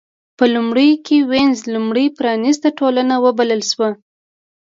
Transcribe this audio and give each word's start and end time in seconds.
په 0.37 0.45
لومړیو 0.53 1.01
کې 1.05 1.17
وینز 1.31 1.59
لومړۍ 1.73 2.07
پرانېسته 2.17 2.67
ټولنه 2.79 3.13
وبلل 3.25 3.61
شوه. 3.71 3.89